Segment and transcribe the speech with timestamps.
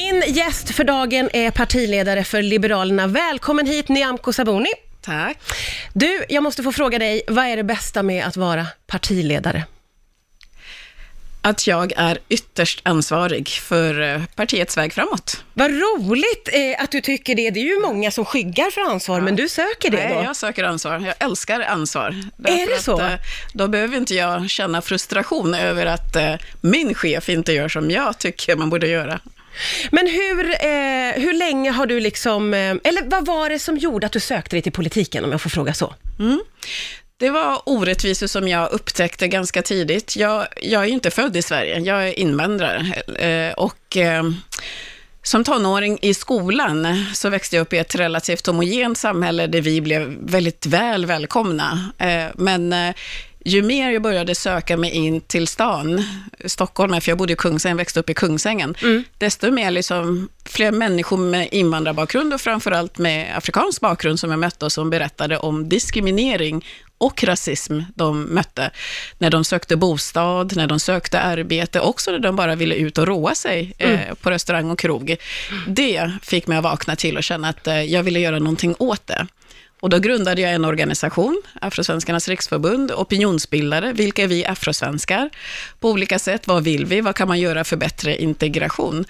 [0.00, 3.06] Min gäst för dagen är partiledare för Liberalerna.
[3.06, 4.68] Välkommen hit Nyamko Sabuni.
[5.00, 5.38] Tack.
[5.92, 9.64] Du, jag måste få fråga dig, vad är det bästa med att vara partiledare?
[11.42, 15.44] Att jag är ytterst ansvarig för eh, partiets väg framåt.
[15.54, 17.50] Vad roligt eh, att du tycker det.
[17.50, 20.22] Det är ju många som skyggar för ansvar, men du söker det Nej, då?
[20.22, 20.98] jag söker ansvar.
[21.06, 22.14] Jag älskar ansvar.
[22.44, 23.00] Är det att, så?
[23.00, 23.12] eh,
[23.52, 26.16] Då behöver inte jag känna frustration över att
[26.60, 29.20] min chef inte gör som jag tycker man borde göra.
[29.90, 34.06] Men hur, eh, hur länge har du liksom, eh, eller vad var det som gjorde
[34.06, 35.94] att du sökte dig till politiken, om jag får fråga så?
[36.18, 36.40] Mm.
[37.16, 40.16] Det var orättvisor som jag upptäckte ganska tidigt.
[40.16, 42.94] Jag, jag är ju inte född i Sverige, jag är invandrare.
[43.18, 44.22] Eh, och eh,
[45.22, 49.80] som tonåring i skolan så växte jag upp i ett relativt homogent samhälle där vi
[49.80, 51.92] blev väldigt väl välkomna.
[51.98, 52.94] Eh, men eh,
[53.44, 56.04] ju mer jag började söka mig in till stan,
[56.44, 58.74] Stockholm, för jag bodde i Kungsängen, växte upp i Kungsängen,
[59.18, 64.64] desto mer liksom, fler människor med invandrarbakgrund och framförallt med afrikansk bakgrund som jag mötte
[64.64, 66.64] och som berättade om diskriminering
[66.98, 68.70] och rasism de mötte
[69.18, 73.06] när de sökte bostad, när de sökte arbete, också när de bara ville ut och
[73.06, 75.16] roa sig eh, på restaurang och krog.
[75.66, 79.06] Det fick mig att vakna till och känna att eh, jag ville göra någonting åt
[79.06, 79.26] det.
[79.80, 85.30] Och då grundade jag en organisation, Afrosvenskarnas riksförbund, opinionsbildare, vilka är vi afrosvenskar?
[85.80, 87.00] På olika sätt, vad vill vi?
[87.00, 89.04] Vad kan man göra för bättre integration?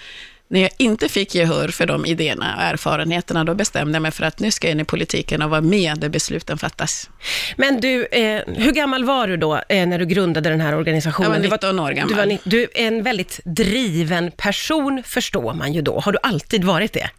[0.51, 4.23] När jag inte fick gehör för de idéerna och erfarenheterna, då bestämde jag mig för
[4.23, 7.09] att nu ska jag in i politiken och vara med där besluten fattas.
[7.57, 11.31] Men du, eh, hur gammal var du då eh, när du grundade den här organisationen?
[11.31, 12.09] Jag var Du 19 år gammal.
[12.09, 15.99] Du, var, du är en väldigt driven person, förstår man ju då.
[15.99, 17.09] Har du alltid varit det?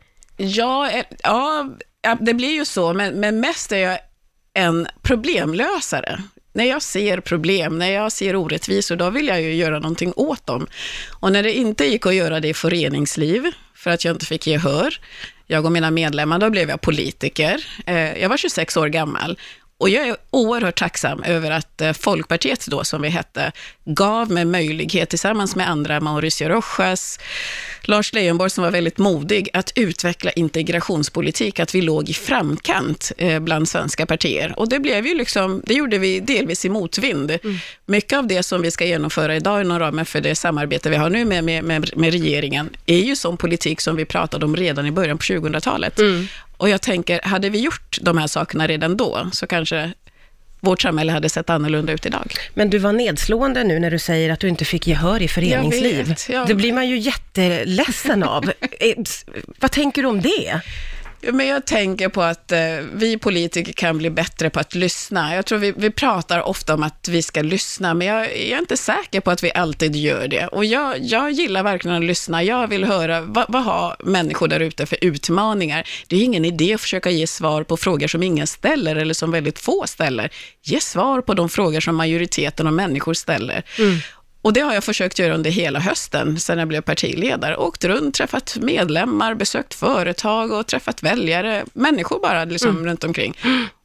[0.41, 1.69] Eh, ja,
[2.03, 3.99] ja, det blir ju så, men, men mest är jag
[4.55, 6.23] en problemlösare.
[6.53, 10.47] När jag ser problem, när jag ser orättvisor, då vill jag ju göra någonting åt
[10.47, 10.67] dem.
[11.21, 13.43] Och när det inte gick att göra det i föreningsliv,
[13.75, 15.01] för att jag inte fick gehör,
[15.47, 17.67] jag och mina medlemmar, då blev jag politiker.
[17.87, 19.39] Eh, jag var 26 år gammal.
[19.81, 23.53] Och jag är oerhört tacksam över att eh, Folkpartiet då, som vi hette,
[23.85, 27.19] gav mig möjlighet tillsammans med andra, Mauricio Rojas,
[27.83, 33.41] Lars Leijonborg som var väldigt modig, att utveckla integrationspolitik, att vi låg i framkant eh,
[33.41, 34.55] bland svenska partier.
[34.57, 37.39] Och det blev ju liksom, det gjorde vi delvis i motvind.
[37.87, 41.11] Mycket av det som vi ska genomföra idag inom ramen för det samarbete vi har
[41.11, 44.87] nu med, med, med, med regeringen, är ju sån politik som vi pratade om redan
[44.87, 45.99] i början på 2000-talet.
[46.61, 49.93] Och jag tänker, hade vi gjort de här sakerna redan då, så kanske
[50.61, 52.35] vårt samhälle hade sett annorlunda ut idag.
[52.55, 56.09] Men du var nedslående nu när du säger att du inte fick gehör i föreningsliv.
[56.09, 56.45] vet, ja.
[56.45, 58.53] Det blir man ju jätteledsen av.
[58.81, 58.95] Eh,
[59.61, 60.61] Vad tänker du om det?
[61.23, 62.59] Men jag tänker på att eh,
[62.93, 65.35] vi politiker kan bli bättre på att lyssna.
[65.35, 68.59] Jag tror vi, vi pratar ofta om att vi ska lyssna, men jag, jag är
[68.59, 70.47] inte säker på att vi alltid gör det.
[70.47, 72.43] Och jag, jag gillar verkligen att lyssna.
[72.43, 75.89] Jag vill höra, vad, vad har människor där ute för utmaningar?
[76.09, 79.31] Det är ingen idé att försöka ge svar på frågor som ingen ställer, eller som
[79.31, 80.31] väldigt få ställer.
[80.63, 83.65] Ge svar på de frågor som majoriteten av människor ställer.
[83.79, 83.99] Mm.
[84.43, 87.57] Och det har jag försökt göra under hela hösten, sedan jag blev partiledare.
[87.57, 93.35] Åkt runt, träffat medlemmar, besökt företag och träffat väljare, människor bara liksom runt omkring.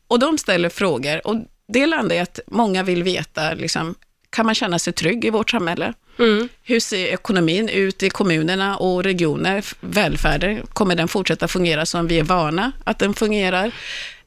[0.07, 1.35] Och de ställer frågor och
[1.67, 3.95] det landar i att många vill veta, liksom,
[4.29, 5.93] kan man känna sig trygg i vårt samhälle?
[6.67, 9.65] Hur ser ekonomin ut i kommunerna och regioner?
[9.79, 13.71] Välfärden, kommer den fortsätta fungera som vi är vana att den fungerar?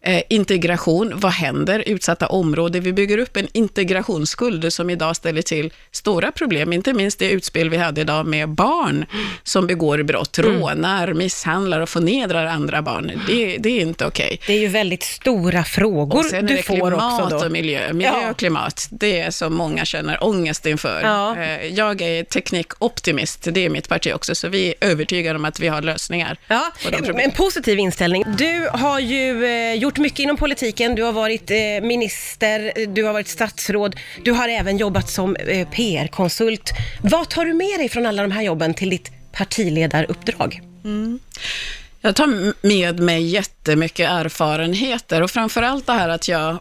[0.00, 1.82] Eh, integration, vad händer?
[1.86, 2.82] Utsatta områden.
[2.82, 7.70] Vi bygger upp en integrationsskuld som idag ställer till stora problem, inte minst det utspel
[7.70, 9.06] vi hade idag med barn
[9.42, 13.12] som begår brott, rånar, misshandlar och förnedrar andra barn.
[13.26, 14.40] Det, det är inte okej.
[14.46, 17.44] Det är ju väldigt stora frågor Och sen är du det får klimat också då.
[17.46, 17.92] och miljö.
[17.92, 21.00] Miljö och klimat, det är som många känner ångest inför.
[21.02, 21.36] Ja.
[21.36, 25.60] Eh, Jag är teknikoptimist, det är mitt parti också, så vi är övertygade om att
[25.60, 26.72] vi har lösningar Ja,
[27.18, 28.24] en positiv inställning.
[28.38, 30.94] Du har ju eh, gjort mycket inom politiken.
[30.94, 35.36] Du har varit eh, minister, eh, du har varit statsråd, du har även jobbat som
[35.36, 36.70] eh, PR-konsult.
[37.02, 40.60] Vad tar du med dig från alla de här jobben till ditt partiledaruppdrag?
[42.00, 46.58] Jag tar med mig jättemycket erfarenheter och framförallt det här att jag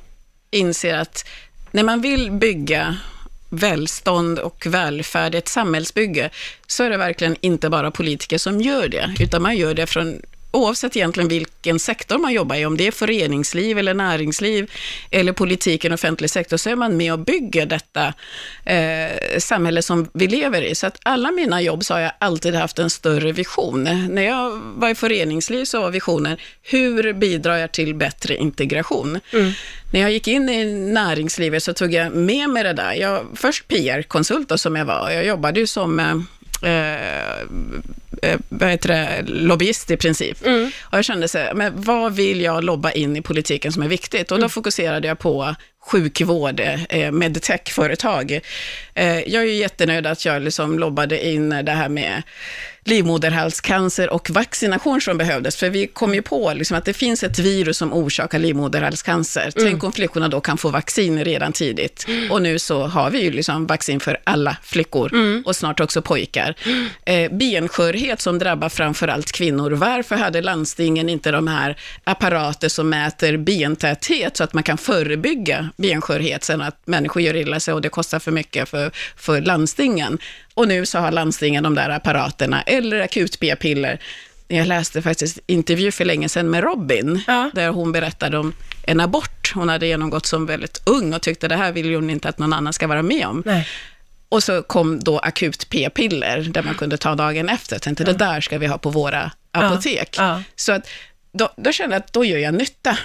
[0.52, 1.28] inser att
[1.72, 2.98] när man vill bygga
[3.50, 6.30] välstånd och välfärd, ett samhällsbygge,
[6.68, 10.22] så är det verkligen inte bara politiker som gör det, utan man gör det från
[10.52, 14.72] oavsett egentligen vilken sektor man jobbar i, om det är föreningsliv eller näringsliv
[15.12, 18.14] eller politiken, offentlig sektor, så är man med och bygger detta
[18.66, 20.76] eh, samhälle som vi lever i.
[20.76, 23.84] Så att alla mina jobb så har jag alltid haft en större vision.
[24.10, 29.20] När jag var i föreningsliv så var visionen, hur bidrar jag till bättre integration?
[29.92, 32.94] När jag gick in i näringslivet så tog jag med mig det där.
[32.94, 35.12] Jag, först PR-konsult som jag var.
[35.12, 36.16] Jag jobbade ju som eh,
[36.64, 37.42] eh,
[38.22, 40.38] eh, vad heter det, lobbyist i princip.
[40.82, 43.88] Och jag kände så här, men vad vill jag lobba in i politiken som är
[43.88, 44.32] viktigt?
[44.32, 45.56] Och då fokuserade jag på
[45.88, 48.40] sjukvård, eh, medtech-företag.
[48.94, 52.24] Eh, jag är ju jättenöjd att jag liksom lobbade in det här med
[52.88, 57.40] livmoderhalscancer och vaccination som behövdes, för vi kom ju på liksom att det finns ett
[57.40, 59.42] virus som orsakar livmoderhalscancer.
[59.42, 59.70] Mm.
[59.70, 62.06] Tänk om flickorna då kan få vaccin redan tidigt.
[62.08, 62.32] Mm.
[62.32, 65.44] Och nu så har vi ju liksom vaccin för alla flickor mm.
[65.46, 66.56] och snart också pojkar.
[67.06, 69.72] Eh, benskörhet som drabbar framförallt kvinnor.
[69.72, 75.70] Varför hade landstingen inte de här apparater som mäter bentäthet så att man kan förebygga
[75.78, 80.18] benskörhet sen att människor gör illa sig och det kostar för mycket för, för landstingen?
[80.54, 84.00] Och nu så har landstingen de där apparaterna, eller akut p-piller.
[84.48, 87.52] Jag läste faktiskt intervju för länge sedan med Robin, ja.
[87.54, 88.54] där hon berättade om
[88.84, 92.30] en abort hon hade genomgått som väldigt ung och tyckte det här vill hon inte
[92.30, 93.44] att någon annan ska vara med om.
[93.46, 93.68] Nej.
[94.30, 97.76] Och så kom då akut p-piller, där man kunde ta dagen efter.
[97.76, 98.12] Jag tänkte, ja.
[98.12, 100.16] det där ska vi ha på våra apotek.
[100.18, 100.44] Ja.
[100.56, 100.90] Så att,
[101.32, 102.98] då, då kände jag att då gör jag nytta.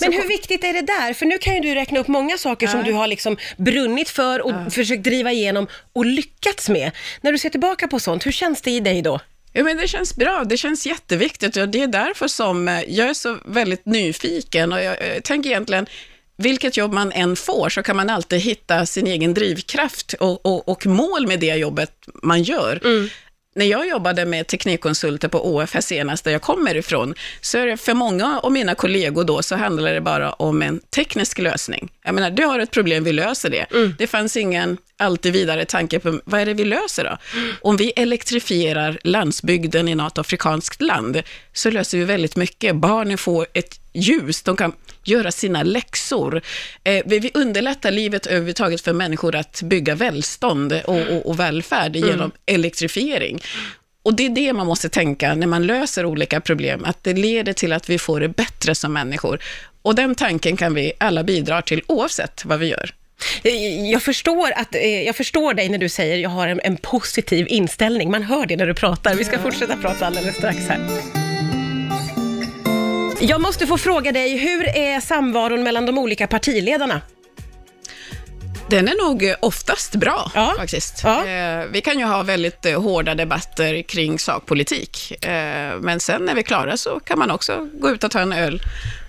[0.00, 1.14] Men hur viktigt är det där?
[1.14, 2.72] För nu kan ju du räkna upp många saker ja.
[2.72, 4.70] som du har liksom brunnit för och ja.
[4.70, 6.90] försökt driva igenom och lyckats med.
[7.20, 9.20] När du ser tillbaka på sånt, hur känns det i dig då?
[9.52, 13.08] Ja, men det känns bra, det känns jätteviktigt och det är därför som eh, jag
[13.08, 15.86] är så väldigt nyfiken och jag, jag tänker egentligen,
[16.36, 20.68] vilket jobb man än får så kan man alltid hitta sin egen drivkraft och, och,
[20.68, 21.92] och mål med det jobbet
[22.22, 22.80] man gör.
[22.84, 23.08] Mm
[23.58, 27.66] när jag jobbade med teknikkonsulter på OFS här senast, där jag kommer ifrån, så är
[27.66, 31.88] det för många av mina kollegor då, så handlar det bara om en teknisk lösning.
[32.08, 33.66] Jag menar, du har ett problem, vi löser det.
[33.70, 33.94] Mm.
[33.98, 37.38] Det fanns ingen alltid vidare tanke på, vad är det vi löser då?
[37.38, 37.54] Mm.
[37.60, 41.22] Om vi elektrifierar landsbygden i något afrikanskt land,
[41.52, 42.76] så löser vi väldigt mycket.
[42.76, 44.72] Barnen får ett ljus, de kan
[45.04, 46.42] göra sina läxor.
[46.84, 52.08] Eh, vi underlättar livet överhuvudtaget för människor att bygga välstånd och, och, och välfärd mm.
[52.08, 53.40] genom elektrifiering.
[54.08, 57.52] Och det är det man måste tänka när man löser olika problem, att det leder
[57.52, 59.38] till att vi får det bättre som människor.
[59.82, 62.94] Och den tanken kan vi alla bidra till oavsett vad vi gör.
[63.42, 66.60] Eh, jag förstår, att, eh, jag förstår dig när du säger att jag har en,
[66.64, 68.10] en positiv inställning.
[68.10, 69.14] Man hör det när du pratar.
[69.14, 70.80] Vi ska fortsätta prata alldeles strax här.
[73.20, 77.00] Jag måste få fråga dig, hur är samvaron mellan de olika partiledarna?
[78.70, 80.54] Den är nog oftast bra ja.
[80.56, 81.00] faktiskt.
[81.04, 81.26] Ja.
[81.26, 86.34] Eh, vi kan ju ha väldigt eh, hårda debatter kring sakpolitik, eh, men sen när
[86.34, 88.62] vi är klara så kan man också gå ut och ta en öl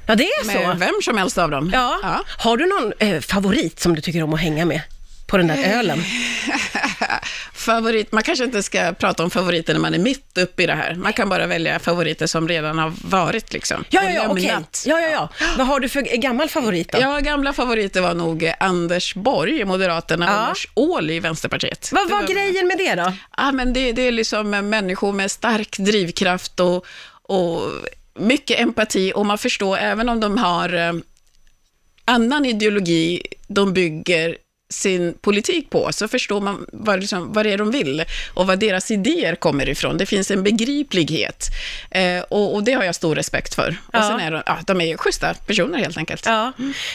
[0.09, 0.79] Ja, det är med så.
[0.79, 1.69] vem som helst av dem.
[1.73, 2.00] Ja.
[2.03, 2.23] ja.
[2.38, 4.81] Har du någon eh, favorit som du tycker om att hänga med?
[5.30, 6.04] På den där ölen?
[7.54, 10.74] Favorit, man kanske inte ska prata om favoriter när man är mitt uppe i det
[10.74, 10.96] här.
[10.96, 13.84] Man kan bara välja favoriter som redan har varit liksom.
[13.90, 14.46] Ja, ja, ja, okej.
[14.46, 14.64] Okay.
[14.86, 15.30] Ja, ja, ja.
[15.58, 17.00] Vad har du för gammal favorit då?
[17.02, 20.42] Ja, gamla favoriter var nog Anders Borg i Moderaterna ja.
[20.42, 21.90] och Lars Ohly i Vänsterpartiet.
[21.92, 23.14] Vad var, var grejen med det då?
[23.38, 26.86] Ja, men det, det är liksom människor med stark drivkraft och,
[27.24, 27.62] och
[28.20, 30.94] mycket empati och man förstår, även om de har eh,
[32.06, 34.38] annan ideologi, de bygger
[34.69, 38.60] sin politik på, så förstår man vad, liksom, vad det är de vill och vad
[38.60, 39.98] deras idéer kommer ifrån.
[39.98, 41.48] Det finns en begriplighet
[41.92, 43.77] eh, och, och, det har jag stor respekt för.
[43.94, 44.00] Ja.
[44.00, 46.25] Och sen är de, ja, de är schyssta personer helt enkelt.
[46.25, 46.51] Ja.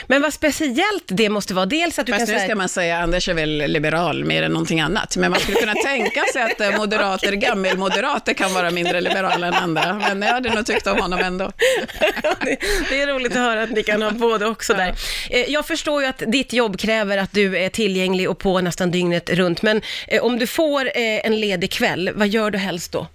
[0.07, 2.99] Men vad speciellt det måste vara, dels att du Fast kan nu ska man säga,
[2.99, 6.61] Anders är väl liberal mer än någonting annat, men man skulle kunna tänka sig att
[6.61, 10.99] eh, moderater, gammelmoderater kan vara mindre liberala än andra, men jag hade nog tyckt om
[10.99, 11.53] honom ändå.
[12.91, 14.95] det är roligt att höra att ni kan ha både också där.
[15.31, 18.91] Eh, jag förstår ju att ditt jobb kräver att du är tillgänglig och på nästan
[18.91, 19.63] dygnet runt.
[19.63, 23.07] Men eh, om du får eh, en ledig kväll, vad gör du helst då?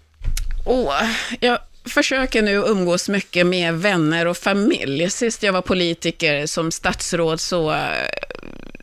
[0.66, 0.94] Oh,
[1.40, 5.10] jag försöker nu umgås mycket med vänner och familj.
[5.10, 8.08] Sist jag var politiker som statsråd så eh,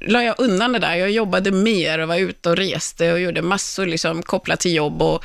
[0.00, 0.94] la jag undan det där.
[0.94, 5.02] Jag jobbade mer och var ute och reste och gjorde massor liksom, kopplat till jobb
[5.02, 5.24] och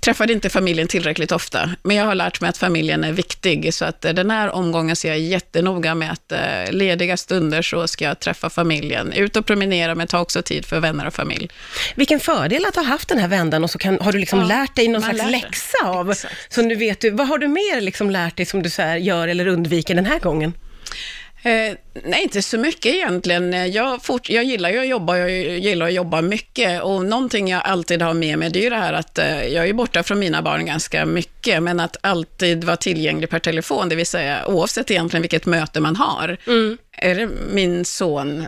[0.00, 3.84] träffade inte familjen tillräckligt ofta, men jag har lärt mig att familjen är viktig, så
[3.84, 7.88] att eh, den här omgången så är jag jättenoga med att eh, lediga stunder så
[7.88, 11.48] ska jag träffa familjen, ut och promenera, men ta också tid för vänner och familj.
[11.94, 14.46] Vilken fördel att ha haft den här vändan och så kan, har du liksom ja,
[14.46, 16.54] lärt dig någon slags läxa av, Exakt.
[16.54, 19.28] så nu vet du, vad har du mer liksom lärt dig som du så gör
[19.28, 20.52] eller undviker den här gången?
[21.42, 23.72] Eh, nej, inte så mycket egentligen.
[23.72, 27.62] Jag, fort, jag gillar ju att jobba, jag gillar att jobba mycket och någonting jag
[27.64, 30.18] alltid har med mig, det är ju det här att eh, jag är borta från
[30.18, 34.90] mina barn ganska mycket, men att alltid vara tillgänglig per telefon, det vill säga oavsett
[34.90, 36.36] egentligen vilket möte man har.
[36.46, 36.78] Mm.
[36.92, 38.46] Är det min son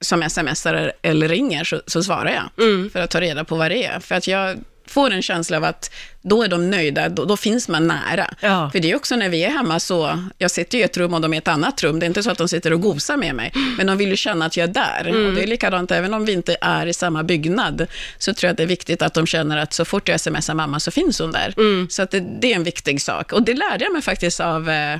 [0.00, 2.90] som smsar eller ringer så, så svarar jag, mm.
[2.90, 4.00] för att ta reda på vad det är.
[4.00, 4.56] För att jag
[4.88, 5.90] får en känsla av att
[6.22, 8.34] då är de nöjda, då, då finns man nära.
[8.40, 8.70] Ja.
[8.72, 11.20] För det är också när vi är hemma så, jag sitter i ett rum och
[11.20, 13.16] de är i ett annat rum, det är inte så att de sitter och gosar
[13.16, 15.08] med mig, men de vill ju känna att jag är där.
[15.08, 15.26] Mm.
[15.26, 17.86] Och det är likadant, även om vi inte är i samma byggnad,
[18.18, 20.54] så tror jag att det är viktigt att de känner att så fort jag smsar
[20.54, 21.54] mamma så finns hon där.
[21.56, 21.86] Mm.
[21.90, 23.32] Så att det, det är en viktig sak.
[23.32, 24.98] Och det lärde jag mig faktiskt av eh,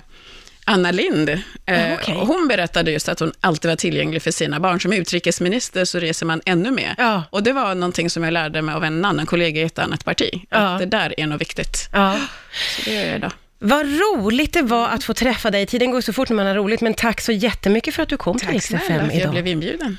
[0.68, 1.28] Anna Lind.
[1.28, 2.14] Eh, Ja, okej.
[2.14, 4.80] Hon berättade just att hon alltid var tillgänglig för sina barn.
[4.80, 6.94] Som utrikesminister så reser man ännu mer.
[6.98, 7.25] Ja.
[7.30, 10.04] Och det var någonting som jag lärde mig av en annan kollega i ett annat
[10.04, 10.30] parti.
[10.50, 10.56] Ja.
[10.58, 11.88] Att det där är nog viktigt.
[11.92, 12.16] Ja.
[12.76, 13.32] Så det gör jag idag.
[13.60, 15.66] Vad roligt det var att få träffa dig.
[15.66, 18.16] Tiden går så fort när man har roligt, men tack så jättemycket för att du
[18.16, 19.30] kom till Tack Rix snälla FM för jag idag.
[19.32, 19.96] blev inbjuden.